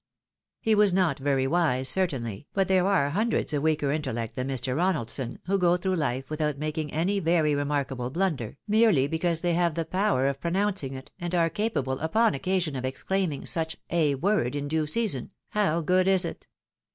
He 0.59 0.73
was 0.73 0.91
not 0.91 1.19
very 1.19 1.45
wise, 1.45 1.87
certainly, 1.87 2.47
but 2.55 2.67
there 2.67 2.87
are 2.87 3.11
hundreds 3.11 3.53
of 3.53 3.61
weaker 3.61 3.91
intellect 3.91 4.35
tlian 4.35 4.47
Mr. 4.47 4.75
Konaldson, 4.75 5.37
who 5.45 5.59
go 5.59 5.77
through 5.77 5.93
life 5.93 6.31
without 6.31 6.57
making 6.57 6.91
any 6.91 7.19
very 7.19 7.53
remarkable 7.53 8.09
blunder, 8.09 8.57
merely 8.67 9.05
because 9.05 9.41
they 9.41 9.53
have 9.53 9.75
the 9.75 9.85
power 9.85 10.27
of 10.27 10.39
pronouncing 10.39 10.93
it, 10.95 11.11
and 11.19 11.35
are 11.35 11.51
capable 11.51 11.99
upon 11.99 12.33
occasion 12.33 12.75
of 12.75 12.83
exclaiming, 12.83 13.45
Such" 13.45 13.77
a 13.91 14.15
word 14.15 14.55
in 14.55 14.67
due 14.67 14.87
season, 14.87 15.29
how 15.51 15.81
good 15.81 16.07
is 16.07 16.25
it 16.25 16.47